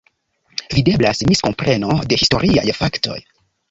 Videblas 0.77 1.21
miskompreno 1.33 2.01
de 2.09 2.21
historiaj 2.25 2.69
faktoj. 2.83 3.25